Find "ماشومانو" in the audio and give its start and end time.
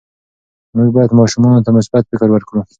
1.19-1.63